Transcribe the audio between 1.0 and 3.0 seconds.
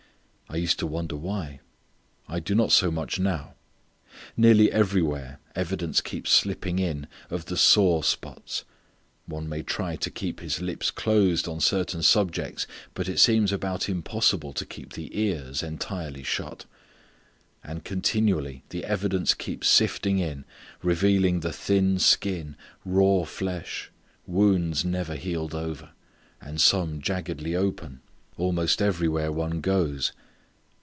why. I do not so